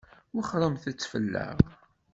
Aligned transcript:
Wexxṛemt-tt 0.35 1.07
fell-aɣ. 1.11 1.57